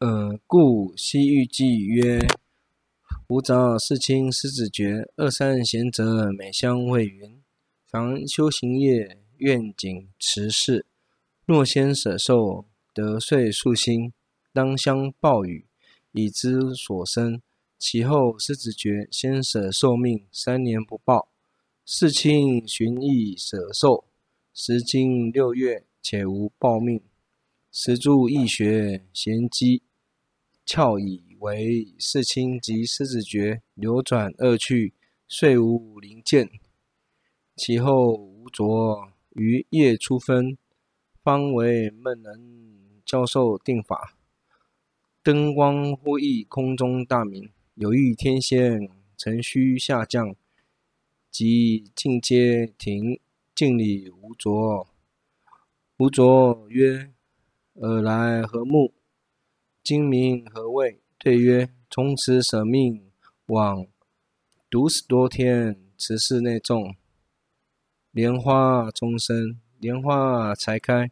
[0.00, 2.20] 呃，故西域记曰：
[3.28, 7.42] 吾找世亲师子觉，二三贤者每相谓云：
[7.84, 10.86] 凡修行业，愿谨持事。
[11.44, 14.14] 若先舍寿，得岁数心，
[14.54, 15.66] 当相报与，
[16.12, 17.42] 以知所生。
[17.78, 21.28] 其后师子觉先舍寿命，三年不报。
[21.84, 24.04] 世亲寻亦舍寿，
[24.54, 27.02] 时经六月，且无报命。
[27.70, 29.82] 时着义学贤机，
[30.72, 34.94] 窍以为四清及狮子觉流转二去，
[35.26, 36.48] 遂无灵见。
[37.56, 40.56] 其后吾卓于夜初分，
[41.24, 44.16] 方为孟人教授定法，
[45.24, 47.50] 灯光忽异空中大明。
[47.74, 50.36] 有一天仙乘虚下降，
[51.32, 53.18] 即进阶庭
[53.56, 54.86] 敬礼吾卓。
[55.96, 57.10] 吾卓曰
[57.74, 58.94] ：“尔来何目？
[59.90, 63.10] 今明何谓？”对曰：“从此舍命
[63.46, 63.88] 往，
[64.70, 66.94] 独死多天，此事内众。
[68.12, 71.10] 莲花终生，莲花才开，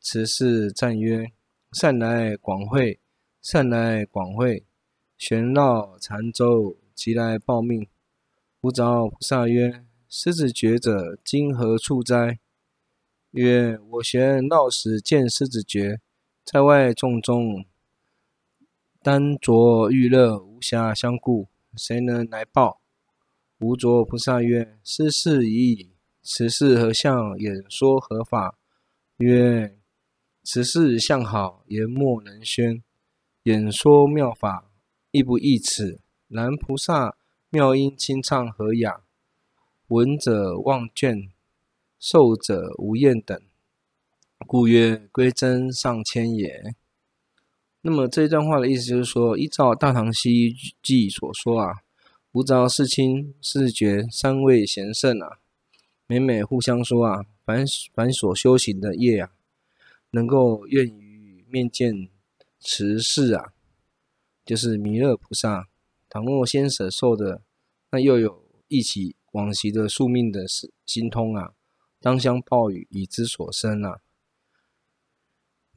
[0.00, 1.26] 此事赞曰
[1.72, 2.98] ：‘善来广会，
[3.42, 4.64] 善来广会。’”
[5.18, 7.86] 玄绕禅州，即来报命。
[8.62, 12.38] 无着菩萨曰：“狮子觉者，今何处哉？”
[13.32, 16.00] 曰：“我玄绕时见狮子觉，
[16.42, 17.66] 在外众中，
[19.08, 22.82] 耽着欲乐，无暇相顾，谁能来报？”
[23.58, 27.38] 无着菩萨曰：“师事已矣，此事何相？
[27.38, 28.58] 演说何法？”
[29.16, 29.78] 曰
[30.44, 32.82] ：“此事相好，言莫能宣，
[33.44, 34.70] 演说妙法。”
[35.10, 37.16] 亦不异此，然菩萨
[37.48, 39.00] 妙音清畅和雅，
[39.86, 41.30] 闻者忘倦，
[41.98, 43.40] 受者无厌等，
[44.46, 46.74] 故曰归真上千也。
[47.88, 51.72] 那么这一段话的意思就是说，依照《大唐西域记》所说啊，
[52.32, 55.38] 吾找世亲、世觉三位贤圣啊，
[56.06, 59.30] 每每互相说啊，凡凡所修行的业啊，
[60.10, 62.10] 能够愿于面见
[62.60, 63.54] 持事啊。
[64.44, 65.66] 就是弥勒菩萨，
[66.10, 67.40] 倘若先舍受的，
[67.90, 70.44] 那又有一起往昔的宿命的
[70.84, 71.54] 心通啊，
[72.02, 74.00] 当相报与，已知所生啊。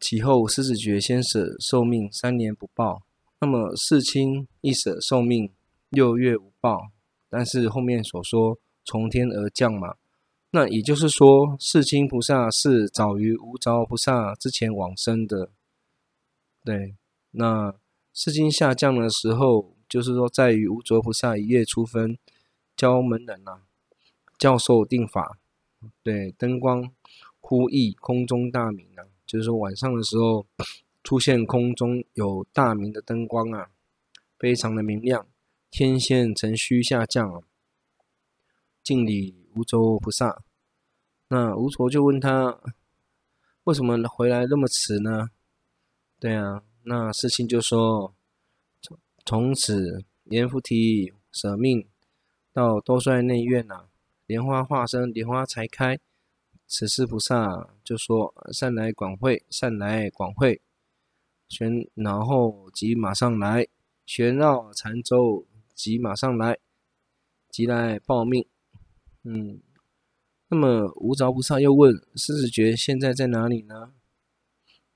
[0.00, 3.02] 其后狮子觉先舍寿命，三年不报，
[3.40, 5.52] 那么世亲亦舍寿命，
[5.90, 6.90] 六月无报。
[7.28, 9.96] 但是后面所说从天而降嘛，
[10.50, 15.50] 那也就是说世亲菩萨是早于无着菩萨之前往生的。
[16.64, 16.96] 对，
[17.32, 17.74] 那。
[18.12, 22.18] 世亲下降的时候，就是说，在于无着菩萨一夜初分，
[22.76, 23.62] 教门人啊，
[24.36, 25.38] 教授定法，
[26.02, 26.90] 对，灯光
[27.38, 30.44] 忽异，空中大明啊，就是说晚上的时候，
[31.04, 33.70] 出现空中有大明的灯光啊，
[34.36, 35.24] 非常的明亮。
[35.70, 37.42] 天仙乘虚下降啊，
[38.82, 40.42] 敬礼吾卓菩萨。
[41.28, 42.60] 那吾卓就问他，
[43.62, 45.28] 为什么回来那么迟呢？
[46.18, 46.64] 对啊。
[46.82, 48.16] 那世亲就说
[48.82, 51.86] ：“从从此阎浮提舍命
[52.52, 53.88] 到兜率内院呐、啊，
[54.26, 56.00] 莲花化身，莲花才开。
[56.72, 60.62] 此时菩萨就说：‘善来广会，善来广会。’
[61.50, 63.66] 旋然后即马上来，
[64.06, 65.44] 旋绕禅周，
[65.74, 66.58] 即马上来，
[67.50, 68.46] 即来报命。
[69.24, 69.60] 嗯，
[70.46, 73.92] 那么无着菩萨又问：狮子觉现在在哪里呢？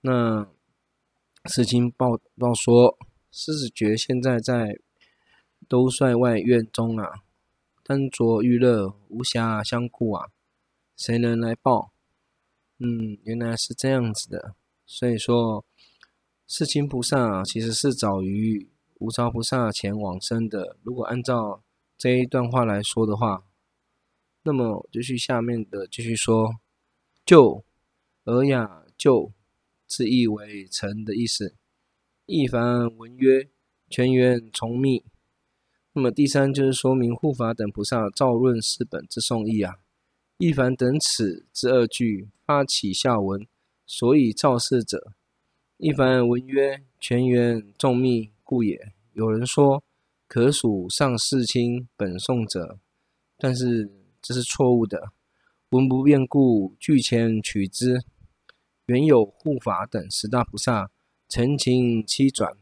[0.00, 0.50] 那？”
[1.48, 2.98] 世亲报报说，
[3.30, 4.80] 狮子觉现在在
[5.68, 7.22] 兜率外院中啊，
[7.84, 10.30] 贪着欲乐，无暇相顾啊，
[11.00, 11.94] 谁能来报？
[12.76, 14.54] 嗯，原来是这样子的。
[14.84, 15.64] 所以说，
[16.46, 20.76] 世亲菩萨啊，其实是早于吾找菩萨前往生的。
[20.82, 21.64] 如果按照
[21.96, 23.44] 这一段话来说的话，
[24.42, 26.56] 那么就去下面的继续说，
[27.24, 27.64] 就
[28.24, 29.32] 尔雅就。
[29.92, 31.56] 字义为臣的意思。
[32.26, 33.48] 一凡闻曰
[33.90, 35.04] ：“泉源从密。”
[35.94, 39.80] 那么第三就是说明护法等菩萨造论四本之颂义啊。
[40.42, 43.46] 一凡等此之二句发起下文，
[43.84, 45.12] 所以造释者。
[45.76, 49.84] 一凡闻曰：“全缘众密故也。”有人说
[50.26, 52.78] 可属上世亲本颂者，
[53.36, 53.92] 但是
[54.22, 55.12] 这是错误的。
[55.72, 58.02] 文不变故，句前取之。
[58.86, 60.90] 原有护法等十大菩萨，
[61.28, 62.56] 澄清七转，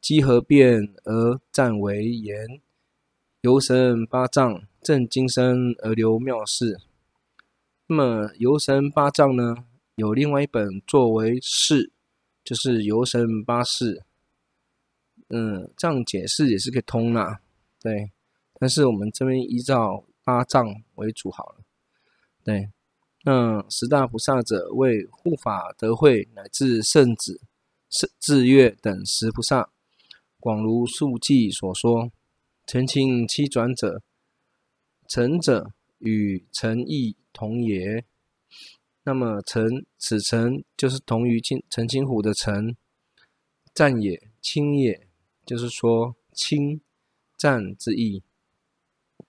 [0.00, 2.60] 稽合变而赞为言。
[3.40, 6.78] 游神八藏正今生而流妙事。
[7.88, 9.64] 那么游神八藏呢，
[9.96, 11.90] 有另外一本作为释，
[12.44, 14.04] 就是游神八释。
[15.30, 17.40] 嗯，这样解释也是可以通啦，
[17.80, 18.12] 对。
[18.60, 21.64] 但是我们这边依照八藏为主好了，
[22.44, 22.70] 对。
[23.24, 27.40] 那十大菩萨者为护法德慧乃至圣子、
[27.88, 29.70] 圣智月等十菩萨，
[30.38, 32.10] 广如述记所说，
[32.66, 34.02] 澄清七转者，
[35.08, 38.04] 成者与澄义同也。
[39.04, 42.76] 那么澄此澄就是同于青陈清湖的澄，
[43.72, 45.08] 湛也清也，
[45.46, 46.80] 就是说清
[47.36, 48.22] 战之意。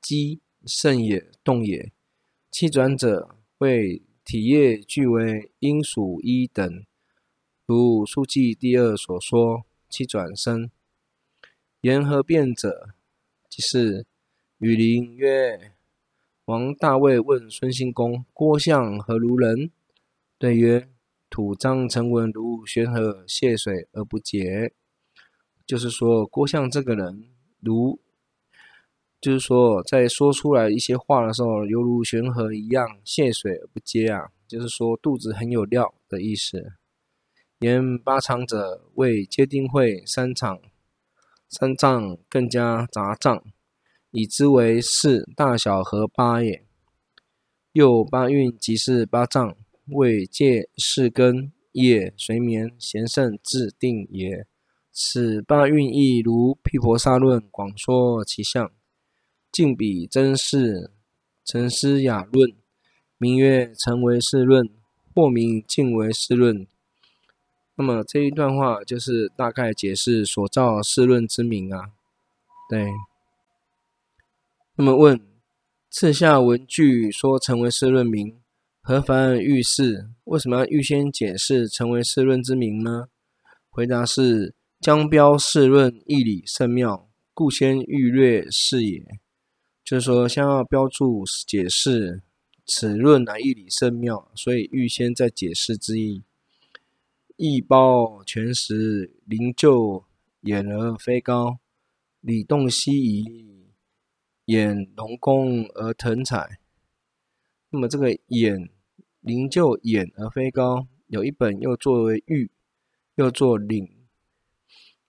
[0.00, 1.92] 机圣也动也。
[2.50, 6.84] 七转者为体液俱为阴属一等，
[7.66, 10.70] 如书记第二所说七转生。
[11.82, 12.94] 言何变者？
[13.50, 14.06] 即是
[14.58, 15.75] 羽林曰。
[16.46, 19.72] 王大卫问孙兴公：“郭象何如人？”
[20.38, 20.88] 对曰
[21.28, 24.72] ：“土张成文如悬河泄水而不竭。”
[25.66, 27.24] 就是说，郭象这个人，
[27.58, 27.98] 如，
[29.20, 36.74] 就是说，在说出来一些话的时候，犹如悬河一样泄水而不竭啊，就是说肚子很有料的意思。
[37.58, 40.60] 言八常者，为戒定会三场，
[41.48, 43.42] 三藏更加杂障。
[44.10, 46.64] 以之为是大小合八也。
[47.72, 49.54] 又八运即是八障，
[49.88, 54.46] 为戒事根业随眠贤圣自定也。
[54.90, 58.72] 此八运亦如毗婆沙论广说其相，
[59.52, 60.90] 尽比真事
[61.44, 62.50] 陈思雅论，
[63.18, 64.70] 名曰成唯识论，
[65.14, 66.66] 或名尽唯识论。
[67.74, 71.90] 那么这一段话就是大概解释所造识论之名啊，
[72.70, 72.88] 对。
[74.78, 75.18] 那么问：
[75.88, 78.38] 次下文句说成为世论名，
[78.82, 80.10] 何妨预示？
[80.24, 83.08] 为什么要预先解释成为世论之名呢？
[83.70, 89.02] 回答是：将标世论义理甚妙，故先预略是也。
[89.82, 92.20] 就是说，先要标注解释
[92.66, 96.22] 此论乃义理甚妙，所以预先在解释之意。
[97.38, 100.04] 义包全实，灵鷲
[100.42, 101.60] 眼而非高，
[102.20, 103.45] 理动希夷。
[104.46, 106.58] 眼龙宫而腾彩，
[107.70, 108.70] 那么这个眼
[109.20, 112.50] 灵就眼而非高，有一本又作为玉，
[113.16, 113.88] 又作领。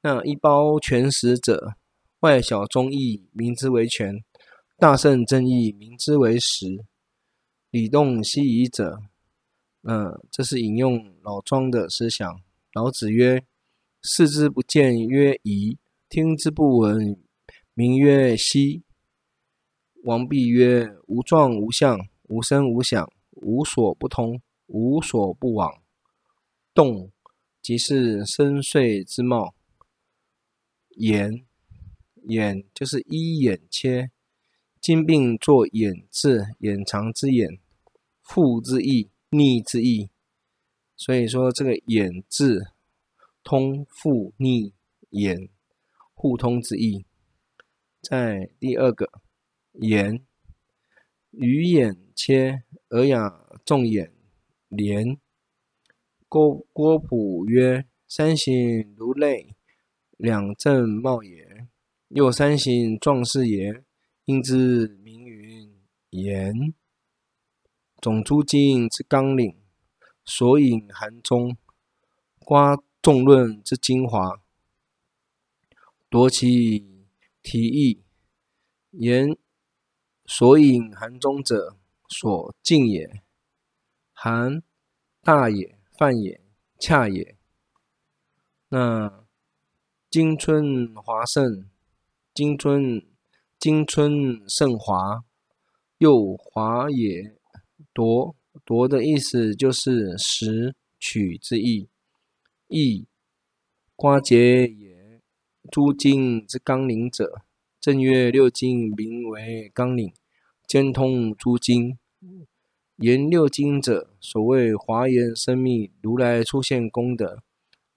[0.01, 1.75] 那一包全实者，
[2.21, 4.23] 外小中义名之为全，
[4.77, 6.83] 大圣正义名之为实。
[7.69, 9.03] 理动希夷者，
[9.83, 12.41] 嗯、呃，这是引用老庄的思想。
[12.73, 13.43] 老子曰
[14.01, 15.77] ：“视之不见曰夷，
[16.09, 17.19] 听之不闻
[17.75, 18.81] 名曰希。”
[20.07, 21.99] 王弼曰：“无状无相，
[22.29, 25.83] 无声无响，无所不通，无所不往。
[26.73, 27.11] 动，
[27.61, 29.53] 即是深邃之貌。
[30.91, 31.45] 眼，
[32.29, 34.09] 眼就是一眼切，
[34.79, 37.59] 金病作眼字，眼长之眼，
[38.21, 40.09] 复之意，逆之意。
[40.95, 42.71] 所以说这个眼字，
[43.43, 44.73] 通复逆
[45.09, 45.49] 眼，
[46.13, 47.05] 互通之意。
[48.01, 49.11] 在第二个。”
[49.79, 50.25] 言，
[51.29, 54.11] 鱼眼切，尔雅众眼
[54.69, 55.19] 连。
[56.27, 59.55] 郭郭璞曰：三形如泪，
[60.17, 61.67] 两正貌也。
[62.07, 63.83] 又三形状是也，
[64.25, 65.77] 应之名云
[66.09, 66.73] 言。
[68.01, 69.57] 总诸经之纲领，
[70.25, 71.55] 所引函中，
[72.39, 74.41] 刮众论之精华，
[76.09, 77.05] 夺其
[77.43, 78.01] 体意，
[78.91, 79.37] 言。
[80.27, 81.77] 所引函中者，
[82.09, 83.23] 所尽也。
[84.11, 84.61] 函
[85.23, 86.41] 大也，梵也，
[86.77, 87.37] 恰也。
[88.67, 89.23] 那
[90.09, 91.69] 今春华盛，
[92.33, 93.07] 今春
[93.57, 95.23] 今春盛华，
[95.97, 97.33] 又华也。
[97.93, 101.89] 夺夺的意思就是拾取之意。
[102.67, 103.07] 义
[103.95, 105.21] 瓜结也。
[105.71, 107.41] 诸经之纲领者。
[107.87, 110.11] 正曰：六经名为纲领，
[110.67, 111.97] 兼通诸经。
[112.97, 117.41] 言六经者，所谓华严深密如来出现功德，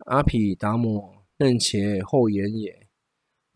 [0.07, 2.87] 阿毗达摩任且后言也。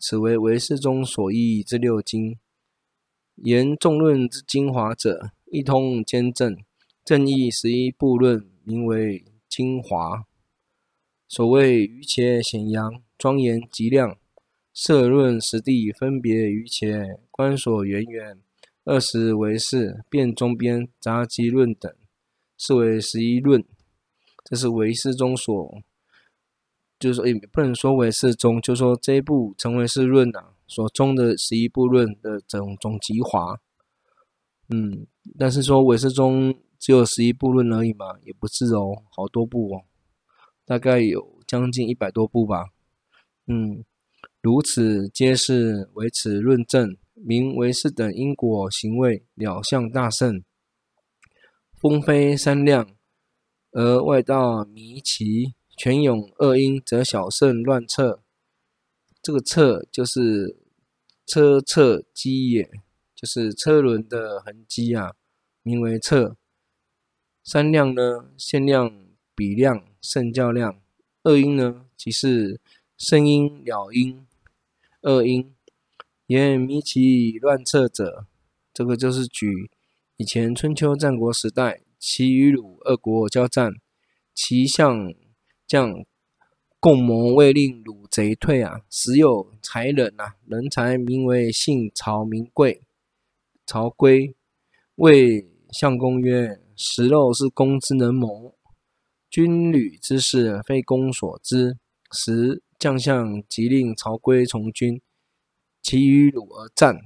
[0.01, 2.37] 此为唯识中所译之六经。
[3.37, 6.59] 言众论之精华者，一通兼正，
[7.05, 10.25] 正义十一部论名为精华。
[11.29, 14.19] 所谓瑜伽显扬，庄严极亮。
[14.75, 16.87] 摄论十地分别瑜伽
[17.31, 18.41] 观所缘缘，
[18.85, 21.95] 二十唯识辩中边杂集论等，
[22.59, 23.65] 是为十一论。
[24.43, 25.81] 这是唯识中所，
[26.99, 33.59] 就是说也不能说为是中，就是说这一部成为是论啊，所中的十一部论的总总集华。
[34.69, 35.07] 嗯，
[35.39, 39.85] 但是说唯识中只有十一部论而已嘛，也不是哦，好多部哦，
[40.67, 42.67] 大概有将近一百多部吧。
[43.47, 43.85] 嗯，
[44.45, 50.45] 如此皆是为此论证，名为是等因果行为了相大圣，
[51.81, 52.95] 风飞三量，
[53.71, 58.23] 而外道迷其权勇二因，则小圣乱测。
[59.23, 60.59] 这个测就是
[61.27, 62.71] 车测机也。
[63.17, 65.15] 就是车轮的痕迹啊，
[65.63, 66.37] 名为测。
[67.43, 70.83] 三量呢，限量、比量、圣教量。
[71.23, 72.61] 二因呢，即是
[72.99, 74.27] 圣因、了因。
[75.07, 75.55] 二因
[76.29, 78.27] 言迷其乱策者，
[78.73, 79.71] 这个就是举
[80.17, 83.75] 以前春秋战国时代，齐与鲁二国交战，
[84.35, 85.13] 齐相
[85.67, 86.07] 将
[86.81, 92.81] 共谋为令鲁贼退啊，时有才人啊，人才名为姓曹，名贵。
[93.67, 94.35] 曹劌
[94.95, 98.55] 谓相公曰：“食肉是公之能谋，
[99.29, 101.77] 军旅之事非公所知。”
[102.11, 105.01] 食将相即令曹归从军，
[105.83, 106.99] 其与鲁而战，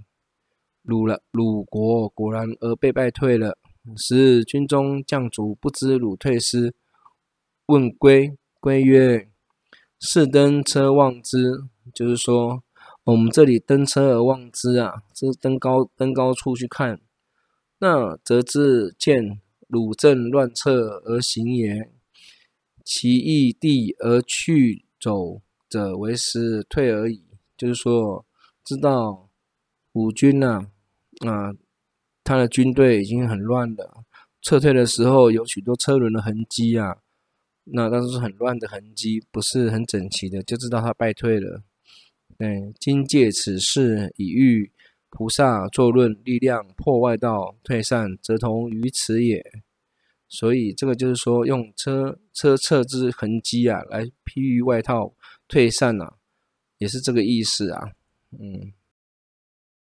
[0.82, 3.58] 鲁了鲁国果然而被败退了。
[3.96, 6.74] 时日军中将卒不知鲁退师，
[7.66, 9.28] 问归，归曰
[10.00, 12.62] ：“是登车望之。”就是说。
[13.04, 17.00] 我们这里登车而望之啊，是登高登高处去看，
[17.78, 21.90] 那则自见鲁正乱策而行也。
[22.84, 27.22] 其义地而去走者为师退而已。
[27.56, 28.24] 就是说，
[28.64, 29.28] 知道
[29.92, 30.68] 五军呐，
[31.26, 31.52] 啊，
[32.22, 34.04] 他的军队已经很乱了，
[34.42, 36.98] 撤退的时候有许多车轮的痕迹啊，
[37.64, 41.62] 那但是很乱的痕迹，不是很整齐的，就知道他败退了。
[42.38, 44.70] 哎，今借此事以喻
[45.10, 49.44] 菩萨作论力量破外道退散，则同于此也。
[50.28, 55.12] 所以这个就是说，用车车侧之痕迹啊，来譬喻外套
[55.48, 56.18] 退散了，
[56.78, 57.90] 也是这个意思啊。
[58.38, 58.72] 嗯。